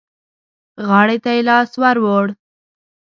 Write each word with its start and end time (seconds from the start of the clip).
غاړې 0.87 1.17
ته 1.23 1.31
يې 1.35 1.41
لاس 1.47 1.71
ور 1.81 1.97
ووړ. 2.03 2.27